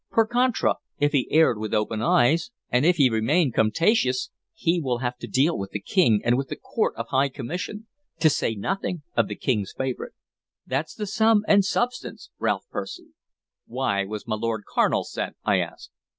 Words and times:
Per 0.09 0.25
contra, 0.25 0.77
if 0.97 1.11
he 1.11 1.27
erred 1.29 1.59
with 1.59 1.75
open 1.75 2.01
eyes, 2.01 2.49
and 2.71 2.87
if 2.87 2.95
he 2.95 3.07
remain 3.07 3.51
contumacious, 3.51 4.31
he 4.55 4.81
will 4.81 4.97
have 4.97 5.15
to 5.17 5.27
deal 5.27 5.55
with 5.55 5.69
the 5.69 5.79
King 5.79 6.21
and 6.25 6.35
with 6.39 6.47
the 6.47 6.55
Court 6.55 6.95
of 6.95 7.09
High 7.09 7.29
Commission, 7.29 7.85
to 8.17 8.27
say 8.27 8.55
nothing 8.55 9.03
of 9.15 9.27
the 9.27 9.35
King's 9.35 9.75
favorite. 9.77 10.15
That's 10.65 10.95
the 10.95 11.05
sum 11.05 11.43
and 11.47 11.63
substance, 11.63 12.31
Ralph 12.39 12.65
Percy." 12.71 13.09
"Why 13.67 14.03
was 14.03 14.25
my 14.25 14.37
Lord 14.37 14.63
Carnal 14.65 15.03
sent?" 15.03 15.37
I 15.43 15.59
asked. 15.59 15.91